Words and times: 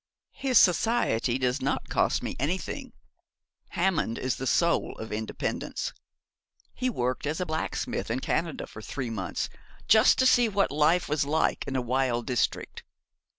'His 0.31 0.57
society 0.57 1.37
does 1.37 1.61
not 1.61 1.87
cost 1.87 2.23
me 2.23 2.35
anything. 2.39 2.91
Hammond 3.69 4.17
is 4.17 4.37
the 4.37 4.47
soul 4.47 4.97
of 4.97 5.11
independence. 5.13 5.93
He 6.73 6.89
worked 6.89 7.27
as 7.27 7.39
a 7.39 7.45
blacksmith 7.45 8.09
in 8.09 8.19
Canada 8.19 8.65
for 8.65 8.81
three 8.81 9.11
months, 9.11 9.47
just 9.87 10.17
to 10.17 10.25
see 10.25 10.49
what 10.49 10.71
life 10.71 11.07
was 11.07 11.23
like 11.23 11.65
in 11.67 11.75
a 11.75 11.81
wild 11.83 12.25
district. 12.25 12.81